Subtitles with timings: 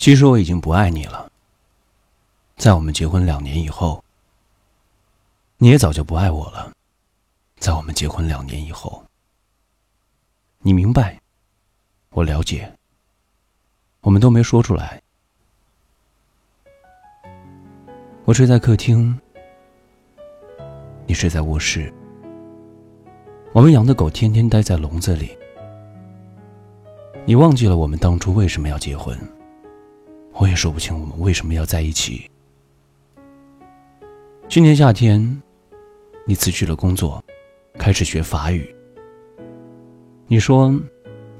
[0.00, 1.30] 其实我已经不爱你了。
[2.56, 4.02] 在我们结婚两年以后，
[5.58, 6.72] 你也早就不爱我了。
[7.58, 9.04] 在我们结婚两年以后，
[10.60, 11.20] 你明白，
[12.12, 12.72] 我了解，
[14.00, 15.02] 我们都没说出来。
[18.24, 19.20] 我睡在客厅，
[21.06, 21.92] 你睡在卧室。
[23.52, 25.36] 我们养的狗天天待在笼子里。
[27.26, 29.14] 你忘记了我们当初为什么要结婚？
[30.40, 32.28] 我也说不清我们为什么要在一起。
[34.48, 35.42] 去年夏天，
[36.24, 37.22] 你辞去了工作，
[37.74, 38.74] 开始学法语。
[40.26, 40.74] 你说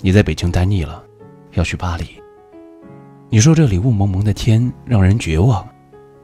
[0.00, 1.04] 你在北京待腻了，
[1.52, 2.06] 要去巴黎。
[3.28, 5.68] 你说这里雾蒙蒙的天让人绝望，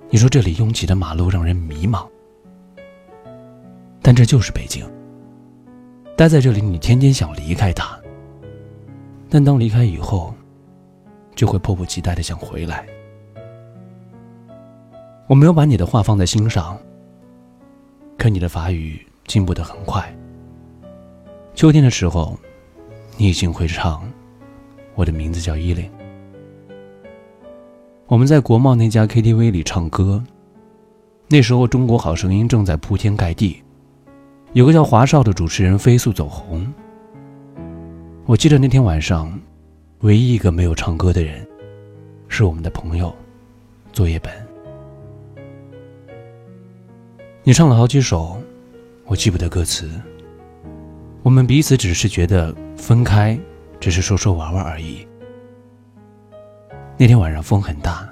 [0.08, 2.08] 你说这里拥挤的马路让人迷茫。
[4.00, 4.82] 但这就是北京。
[6.16, 8.00] 待在这里，你天天想离开它，
[9.28, 10.34] 但当离开以后，
[11.34, 12.86] 就会迫不及待的想回来。
[15.28, 16.78] 我没有把你的话放在心上，
[18.18, 20.14] 可你的法语进步的很快。
[21.54, 22.38] 秋天的时候，
[23.16, 24.02] 你已经会唱
[24.94, 25.84] 《我的名字叫依琳》。
[28.06, 30.22] 我们在国贸那家 KTV 里唱歌，
[31.28, 33.62] 那时候《中国好声音》正在铺天盖地。
[34.52, 36.70] 有个叫华少的主持人飞速走红。
[38.26, 39.32] 我记得那天晚上，
[40.02, 41.46] 唯一一个没有唱歌的人，
[42.26, 43.14] 是我们的朋友，
[43.92, 44.32] 作业本。
[47.44, 48.36] 你唱了好几首，
[49.04, 49.88] 我记不得歌词。
[51.22, 53.38] 我们彼此只是觉得分开，
[53.78, 55.06] 只是说说玩玩而已。
[56.98, 58.08] 那天晚上风很大，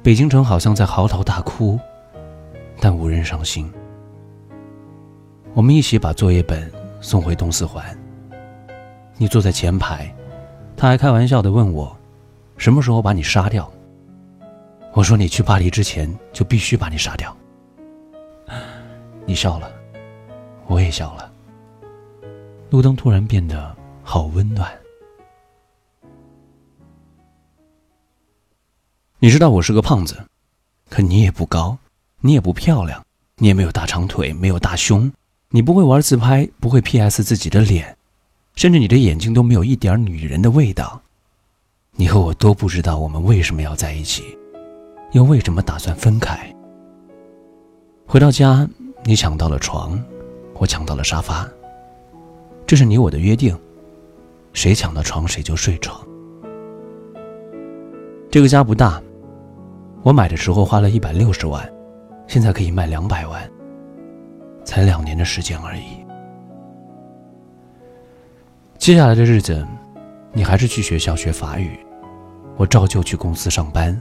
[0.00, 1.76] 北京城好像在嚎啕大哭，
[2.78, 3.68] 但无人伤心。
[5.54, 7.84] 我们一起把作业本送回东四环。
[9.16, 10.14] 你坐在前排，
[10.84, 11.96] 他还开玩笑的问我，
[12.58, 13.72] 什么时候把你杀掉？
[14.92, 17.34] 我说你去巴黎之前就必须把你杀掉。
[19.24, 19.72] 你笑了，
[20.66, 21.32] 我也笑了。
[22.68, 24.70] 路灯突然变得好温暖。
[29.18, 30.22] 你知道我是个胖子，
[30.90, 31.78] 可你也不高，
[32.20, 33.02] 你也不漂亮，
[33.36, 35.10] 你也没有大长腿，没有大胸。
[35.48, 37.96] 你不会玩自拍，不会 P.S 自己的脸，
[38.54, 41.00] 甚至你的眼睛都没有一点女人的味道。
[41.96, 44.24] 你和我都不知道我们为什么要在一起，
[45.12, 46.38] 又为什么打算分开。
[48.06, 48.68] 回到家，
[49.04, 50.02] 你抢到了床，
[50.54, 51.48] 我抢到了沙发。
[52.66, 53.56] 这是你我的约定，
[54.52, 56.04] 谁抢到床谁就睡床。
[58.30, 59.00] 这个家不大，
[60.02, 61.72] 我买的时候花了一百六十万，
[62.26, 63.50] 现在可以卖两百万。
[64.64, 66.03] 才两年的时间而已。
[68.78, 69.66] 接下来的日子，
[70.32, 71.78] 你还是去学校学法语，
[72.56, 73.98] 我照旧去公司上班。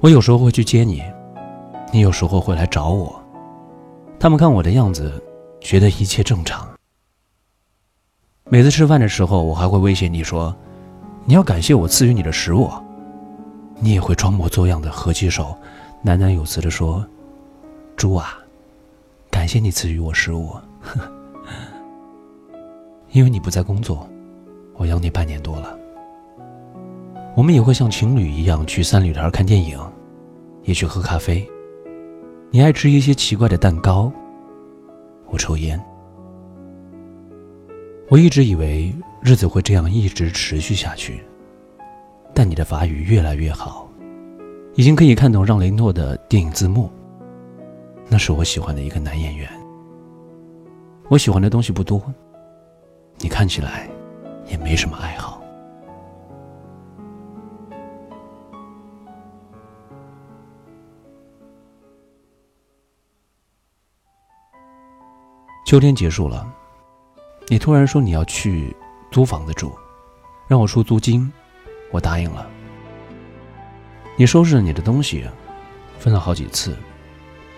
[0.00, 1.02] 我有时候会去接你，
[1.92, 3.18] 你有时候会来找我。
[4.18, 5.12] 他们看我的样子，
[5.60, 6.68] 觉得一切正常。
[8.50, 10.54] 每次吃饭的时候，我还会威胁你说
[11.24, 12.70] ：“你要感谢我赐予你的食物。”
[13.80, 15.56] 你也会装模作样的合起手，
[16.04, 17.04] 喃喃有词的说
[17.96, 18.38] ：“猪啊。”
[19.30, 20.54] 感谢你赐予我食物，
[23.12, 24.08] 因为你不在工作，
[24.74, 25.78] 我养你半年多了。
[27.36, 29.78] 我们也会像情侣一样去三里屯看电影，
[30.64, 31.46] 也去喝咖啡。
[32.50, 34.10] 你爱吃一些奇怪的蛋糕，
[35.26, 35.82] 我抽烟。
[38.08, 41.22] 我一直以为日子会这样一直持续下去，
[42.34, 43.88] 但你的法语越来越好，
[44.74, 46.90] 已经可以看懂让雷诺的电影字幕。
[48.08, 49.48] 那是我喜欢的一个男演员。
[51.08, 52.02] 我喜欢的东西不多，
[53.22, 53.88] 你看起来
[54.48, 55.40] 也没什么爱好。
[65.64, 66.52] 秋天结束了，
[67.46, 68.76] 你突然说你要去
[69.12, 69.72] 租房子住，
[70.48, 71.32] 让我出租金，
[71.92, 72.50] 我答应了。
[74.18, 75.24] 你收拾了你的东西，
[75.96, 76.76] 分了好几次。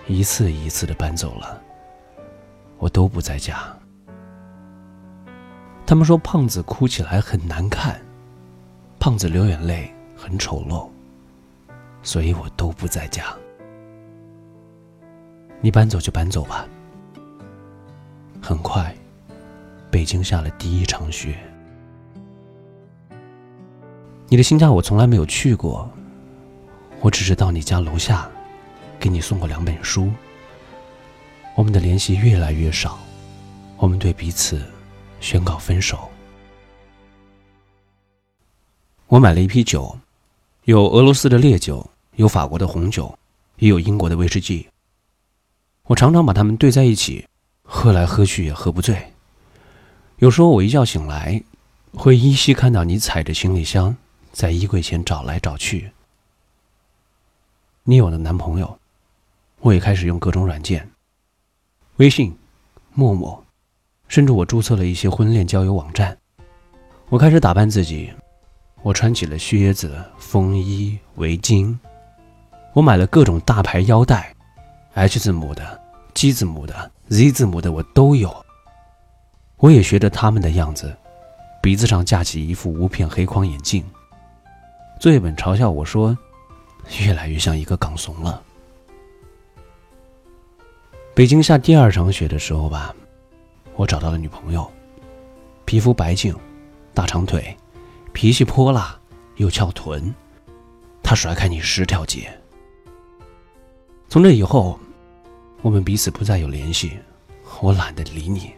[0.06, 1.62] 一次一次的搬走了，
[2.76, 3.75] 我都不在家。
[5.86, 8.00] 他们说胖子哭起来很难看，
[8.98, 10.88] 胖子流眼泪很丑陋，
[12.02, 13.25] 所以我都不在家。
[15.60, 16.66] 你搬走就搬走吧。
[18.40, 18.94] 很快，
[19.90, 21.38] 北京下了第一场雪。
[24.28, 25.90] 你的新家我从来没有去过，
[27.00, 28.28] 我只是到你家楼下。
[28.98, 30.10] 给你送过两本书。
[31.54, 32.98] 我们的联系越来越少，
[33.76, 34.62] 我们对彼此
[35.25, 36.11] 宣告分手。
[39.06, 39.99] 我买了一批酒，
[40.65, 43.19] 有俄罗斯的烈酒，有法国的红酒，
[43.56, 44.69] 也有英国的威士忌。
[45.85, 47.26] 我常常把它们兑在一起，
[47.62, 49.15] 喝来喝去也喝不醉。
[50.19, 51.43] 有时候我一觉醒来，
[51.94, 53.97] 会依稀看到你踩着行李箱
[54.31, 55.91] 在衣柜前找来找去。
[57.85, 58.79] 你有了男朋友，
[59.61, 60.91] 我也开始用各种软件，
[61.97, 62.37] 微信、
[62.93, 63.43] 陌陌，
[64.08, 66.16] 甚至我注册了一些婚恋交友网站。
[67.08, 68.12] 我开始打扮自己。
[68.82, 71.74] 我穿起了靴子、风衣、围巾，
[72.74, 74.34] 我买了各种大牌腰带
[74.92, 75.80] ，H 字母的、
[76.12, 78.44] G 字母的、Z 字母的我都有。
[79.56, 80.94] 我也学着他们的样子，
[81.62, 83.82] 鼻子上架起一副无片黑框眼镜。
[85.00, 86.14] 作业本嘲笑我说
[87.00, 88.42] ：“越来越像一个港怂了。”
[91.16, 92.94] 北京下第二场雪的时候吧，
[93.76, 94.71] 我找到了女朋友，
[95.65, 96.35] 皮肤白净，
[96.93, 97.56] 大长腿。
[98.12, 98.97] 脾气泼辣
[99.38, 100.15] 又翘臀，
[101.03, 102.32] 她甩开你十条街。
[104.09, 104.79] 从这以后，
[105.62, 106.93] 我们彼此不再有联系，
[107.61, 108.53] 我懒得理你。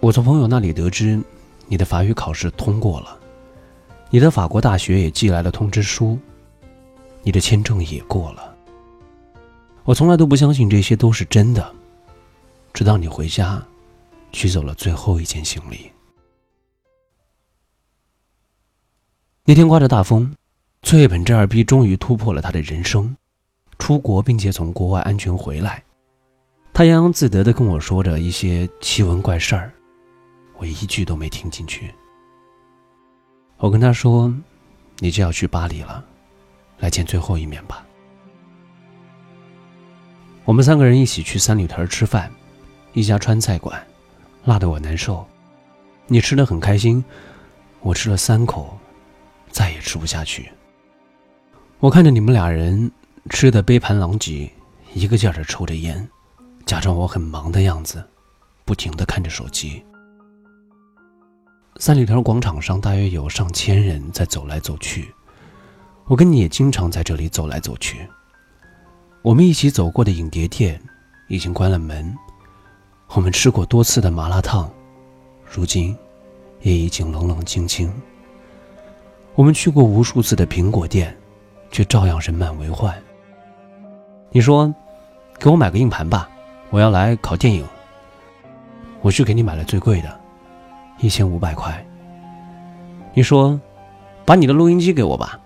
[0.00, 1.22] 我从朋友那里得知，
[1.66, 3.20] 你的法语考试通过了，
[4.08, 6.18] 你的法国大学也寄来了通知书，
[7.22, 8.49] 你的签证也过了。
[9.90, 11.74] 我从来都不相信这些都是真的，
[12.72, 13.60] 直到你回家。
[14.30, 15.90] 取走了最后一件行李。
[19.44, 20.32] 那天刮着大风，
[20.82, 23.16] 翠本这二逼终于突破了他的人生，
[23.80, 25.82] 出国并且从国外安全回来。
[26.72, 29.72] 他洋洋自得的跟我说着一些奇闻怪事儿，
[30.58, 31.92] 我一句都没听进去。
[33.56, 34.32] 我跟他说
[35.00, 36.04] ：“你就要去巴黎了，
[36.78, 37.84] 来见最后一面吧。”
[40.44, 42.30] 我们三个人一起去三里屯吃饭，
[42.92, 43.80] 一家川菜馆。
[44.46, 45.26] 辣得我难受，
[46.06, 47.04] 你吃的很开心，
[47.80, 48.78] 我吃了三口，
[49.50, 50.50] 再也吃不下去。
[51.78, 52.90] 我看着你们俩人
[53.28, 54.50] 吃的杯盘狼藉，
[54.94, 56.08] 一个劲儿的抽着烟，
[56.64, 58.02] 假装我很忙的样子，
[58.64, 59.84] 不停的看着手机。
[61.76, 65.14] 三里屯广场上大约有上千人在走来走去，
[66.06, 68.08] 我跟你也经常在这里走来走去。
[69.22, 70.80] 我们一起走过的影碟店
[71.28, 72.16] 已经关了门。
[73.08, 74.70] 我们吃过多次的麻辣烫，
[75.44, 75.94] 如今
[76.62, 77.92] 也已经冷冷清清。
[79.34, 81.14] 我们去过无数次的苹果店，
[81.70, 82.96] 却照样人满为患。
[84.30, 84.72] 你说
[85.38, 86.28] ：“给我买个硬盘吧，
[86.70, 87.66] 我要来考电影。”
[89.02, 90.18] 我去给你买了最贵的，
[90.98, 91.86] 一千五百块。
[93.12, 93.60] 你说
[94.24, 95.38] ：“把你的录音机给我吧。”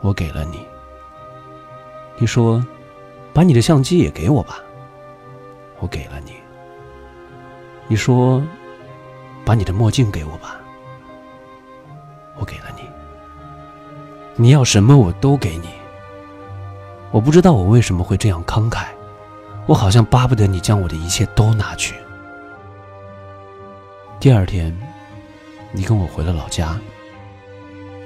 [0.00, 0.69] 我给了你。
[2.20, 2.62] 你说
[3.32, 4.60] ：“把你的相机也给我吧。”
[5.80, 6.34] 我给了你。
[7.88, 8.42] 你说
[9.42, 10.60] ：“把你的墨镜给我吧。”
[12.38, 12.82] 我给了你。
[14.36, 15.70] 你要什么我都给你。
[17.10, 18.84] 我不知道我为什么会这样慷慨，
[19.66, 21.94] 我好像巴不得你将我的一切都拿去。
[24.20, 24.78] 第二天，
[25.72, 26.78] 你跟我回了老家。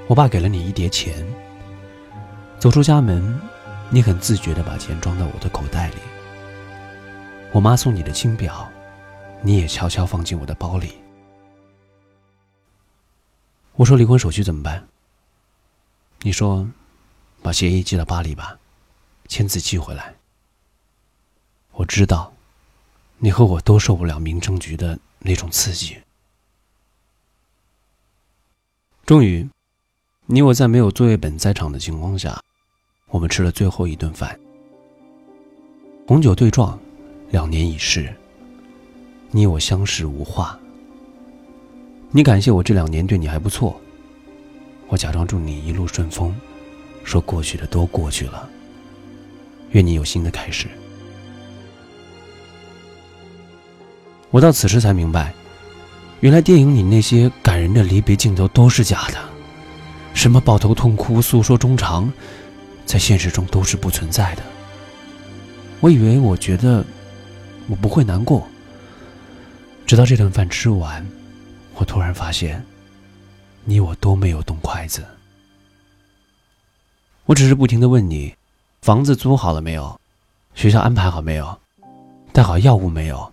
[0.07, 1.13] 我爸给了你一叠钱。
[2.57, 3.37] 走出家门，
[3.95, 5.95] 你很自觉地把钱装到我的口袋里。
[7.53, 8.69] 我妈送你的金表。
[9.41, 10.95] 你也悄悄放进我的包里。
[13.75, 14.85] 我说离婚手续怎么办？
[16.23, 16.67] 你说，
[17.41, 18.59] 把协议寄到巴黎吧，
[19.29, 20.15] 签字寄回来。
[21.71, 22.33] 我知道，
[23.19, 26.01] 你和我都受不了民政局的那种刺激。
[29.05, 29.49] 终于，
[30.25, 32.43] 你我在没有作业本在场的情况下，
[33.09, 34.37] 我们吃了最后一顿饭。
[36.07, 36.77] 红酒对撞，
[37.29, 38.13] 两年已逝。
[39.31, 40.57] 你我相识无话。
[42.11, 43.79] 你感谢我这两年对你还不错，
[44.87, 46.33] 我假装祝你一路顺风，
[47.03, 48.47] 说过去的都过去了，
[49.71, 50.67] 愿你有新的开始。
[54.31, 55.33] 我到此时才明白，
[56.21, 59.17] 原来电影里那些感人的离别镜头都是假的，
[60.13, 62.11] 什么抱头痛哭、诉说衷肠，
[62.85, 64.43] 在现实中都是不存在的。
[65.81, 66.83] 我以为我觉得
[67.67, 68.47] 我不会难过。
[69.85, 71.05] 直到这顿饭吃完，
[71.75, 72.65] 我突然发现，
[73.63, 75.05] 你我都没有动筷子。
[77.25, 78.35] 我只是不停的问你：
[78.81, 79.99] 房子租好了没有？
[80.53, 81.59] 学校安排好没有？
[82.31, 83.31] 带好药物没有？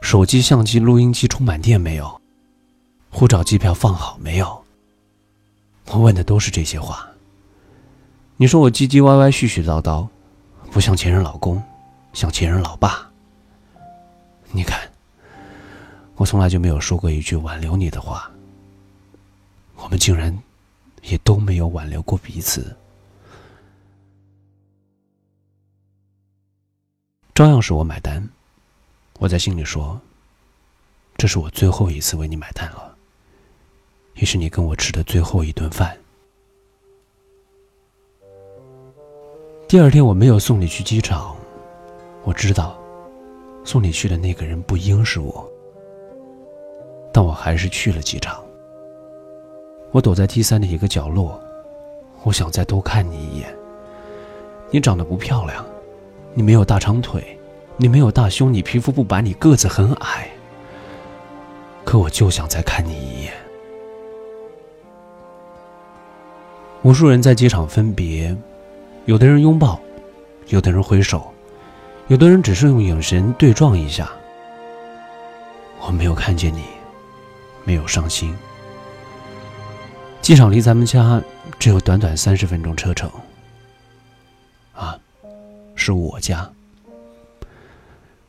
[0.00, 2.20] 手机、相机、录音机充满电没有？
[3.10, 4.64] 护照、机票放好没有？
[5.86, 7.08] 我问的都是这些话。
[8.36, 10.06] 你说我唧唧歪歪、絮絮叨叨，
[10.70, 11.62] 不像前任老公，
[12.12, 13.10] 像前任老爸。
[14.52, 14.80] 你看。
[16.18, 18.30] 我从来就没有说过一句挽留你的话，
[19.74, 20.34] 我们竟然
[21.02, 22.74] 也都没有挽留过彼此。
[27.34, 28.26] 照样是我买单，
[29.18, 30.00] 我在心里说
[31.18, 32.96] ：“这是我最后一次为你买单了，
[34.14, 35.94] 也是你跟我吃的最后一顿饭。”
[39.68, 41.34] 第二天我没有送你去机场，
[42.22, 42.78] 我知道
[43.64, 45.44] 送你去的那个人不应是我。
[47.12, 48.40] 但我还是去了机场。
[49.90, 51.40] 我躲在 T 三的一个角落，
[52.22, 53.52] 我想再多看你一眼。
[54.70, 55.66] 你长得不漂亮，
[56.32, 57.36] 你没有大长腿，
[57.76, 60.28] 你没有大胸，你皮肤不白，你个子很矮。
[61.84, 63.32] 可我就想再看你一眼。
[66.82, 68.36] 无数人在机场分别，
[69.06, 69.80] 有的人拥抱，
[70.48, 71.32] 有的人挥手，
[72.08, 74.10] 有的人只是用眼神对撞一下。
[75.80, 76.64] 我没有看见你。
[77.64, 78.32] 没有伤心。
[80.22, 81.20] 机场离咱们家
[81.58, 83.10] 只有短短三十分钟车程。
[84.72, 84.96] 啊，
[85.74, 86.48] 是我家。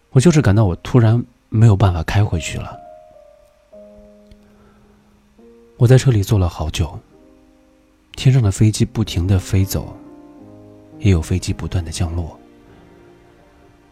[0.10, 2.80] 我就是感到我突然没有办法开回去了。
[5.78, 7.00] 我在车里坐了好久。
[8.16, 9.96] 天上的飞机不停的飞走，
[11.00, 12.40] 也有飞机不断的降落。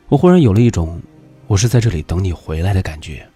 [0.07, 1.01] 我忽然有了一种，
[1.47, 3.27] 我是在这里等你回来的感觉。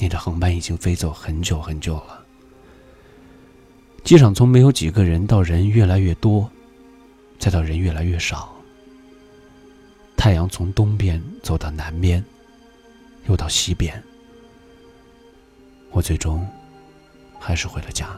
[0.00, 2.24] 你的航班已经飞走很久很久了。
[4.04, 6.48] 机场从没有几个人到人越来越多，
[7.38, 8.54] 再到人越来越少。
[10.16, 12.24] 太阳从东边走到南边，
[13.28, 14.02] 又到西边。
[15.90, 16.46] 我最终
[17.38, 18.08] 还是回了家。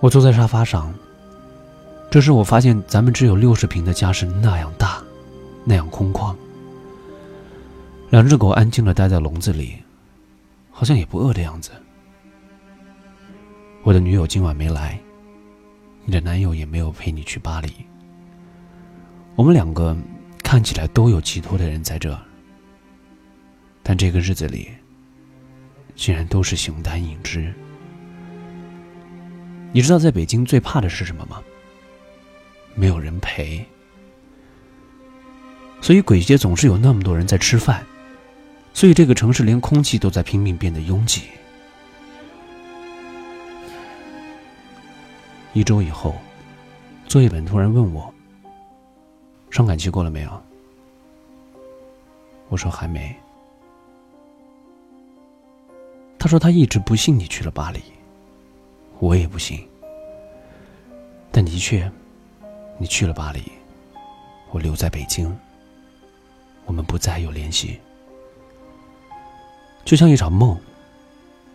[0.00, 0.92] 我坐在沙发上，
[2.10, 5.02] 这时我发现咱们只有六十平的家是那样大，
[5.64, 6.34] 那样空旷。
[8.10, 9.76] 两只狗安静的待在笼子里，
[10.70, 11.70] 好像也不饿的样子。
[13.82, 14.98] 我的女友今晚没来，
[16.04, 17.72] 你的男友也没有陪你去巴黎。
[19.36, 19.96] 我们两个
[20.42, 22.16] 看起来都有寄托的人在这，
[23.84, 24.70] 但这个日子里，
[25.94, 27.54] 竟然都是形单影只。
[29.72, 31.40] 你知道在北京最怕的是什么吗？
[32.74, 33.64] 没有人陪。
[35.80, 37.84] 所以鬼街总是有那么多人在吃饭。
[38.72, 41.24] 所以这个城市连空气都在拼命变得拥挤。
[45.52, 46.16] 一周以后，
[47.06, 48.12] 作业本突然问我
[49.50, 50.42] ：“伤感期过了没有？”
[52.48, 53.14] 我说：“还没。”
[56.24, 57.82] 他说：“他一直不信你去了巴黎，
[58.98, 59.60] 我也不信。
[61.30, 61.92] 但的确，
[62.78, 63.42] 你去了巴黎，
[64.50, 65.30] 我留在北京，
[66.64, 67.78] 我们不再有联系。”
[69.84, 70.58] 就像一场梦，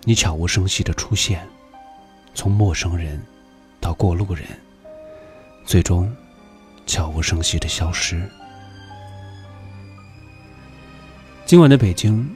[0.03, 1.43] 你悄无声息的出现，
[2.35, 3.19] 从陌生人
[3.81, 4.45] 到过路人，
[5.65, 6.15] 最终
[6.85, 8.21] 悄无声息的消失。
[11.47, 12.35] 今晚的北京，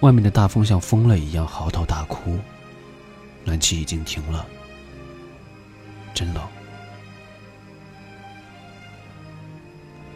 [0.00, 2.38] 外面的大风像疯了一样嚎啕大哭，
[3.44, 4.46] 暖气已经停了，
[6.12, 6.42] 真冷。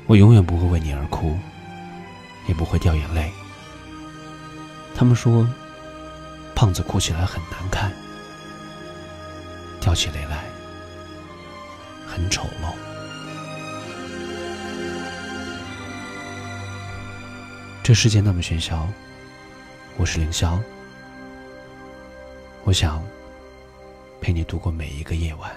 [0.06, 1.38] 我永远不会为你而哭，
[2.46, 3.30] 也不会掉眼泪。
[4.94, 5.46] 他们说，
[6.54, 7.90] 胖子哭起来很难看，
[9.80, 10.44] 掉起泪来
[12.06, 12.74] 很丑陋。
[17.82, 18.86] 这世界那么喧嚣，
[20.00, 20.58] 我是凌霄，
[22.64, 23.04] 我想
[24.18, 25.52] 陪你度过每一个夜晚。